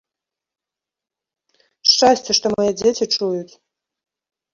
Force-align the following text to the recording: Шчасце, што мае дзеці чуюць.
Шчасце, 1.89 2.31
што 2.39 2.47
мае 2.55 2.65
дзеці 2.79 3.05
чуюць. 3.15 3.53